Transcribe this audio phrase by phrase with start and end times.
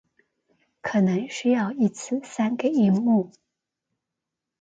[0.81, 3.31] 可能需要一次三個螢幕